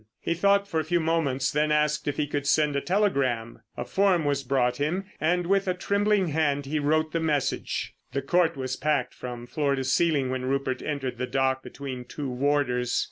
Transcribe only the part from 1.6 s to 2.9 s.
asked if he could send a